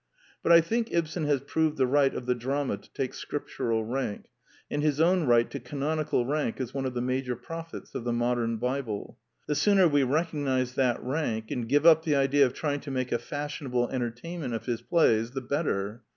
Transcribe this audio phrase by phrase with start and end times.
[0.41, 4.29] But I think Ibsen has proved the right of the drama to take scriptural rank,
[4.67, 8.11] and his own right to canonical rank as one of the major prophets of the
[8.11, 9.19] modern Bible.
[9.45, 13.11] The sooner we recognize that rank and give up the idea of trying to make
[13.11, 16.01] a fashionable entertainment of his plays the bet ter.